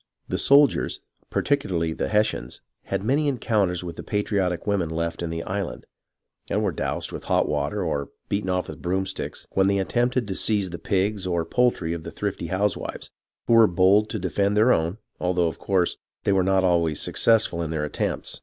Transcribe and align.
The 0.27 0.39
soldiers, 0.39 0.99
particularly 1.29 1.93
the 1.93 2.07
Hessians, 2.07 2.59
had 2.85 3.03
many 3.03 3.27
encounters 3.27 3.83
with 3.83 3.97
the 3.97 4.03
patriotic 4.03 4.65
women 4.65 4.89
left 4.89 5.21
in 5.21 5.29
the 5.29 5.43
island, 5.43 5.85
and 6.49 6.63
were 6.63 6.71
doused 6.71 7.11
with 7.13 7.25
hot 7.25 7.47
water, 7.47 7.83
or 7.83 8.09
beaten 8.27 8.49
off 8.49 8.67
with 8.67 8.81
broomsticks 8.81 9.45
when 9.51 9.67
they 9.67 9.77
attempted 9.77 10.27
to 10.27 10.33
seize 10.33 10.71
the 10.71 10.79
pigs 10.79 11.27
or 11.27 11.45
poultry 11.45 11.93
of 11.93 12.01
the 12.01 12.09
thrifty 12.09 12.47
housewives, 12.47 13.11
who 13.45 13.53
were 13.53 13.67
bold 13.67 14.09
to 14.09 14.17
defend 14.17 14.57
their 14.57 14.73
own, 14.73 14.97
although, 15.19 15.49
of 15.49 15.59
course, 15.59 15.97
they 16.23 16.31
were 16.31 16.41
not 16.41 16.63
always 16.63 16.99
successful 16.99 17.61
in 17.61 17.69
their 17.69 17.85
attempts. 17.85 18.39